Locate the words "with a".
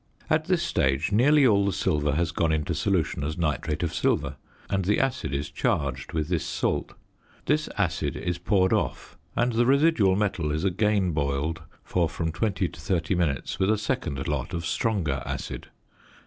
13.59-13.77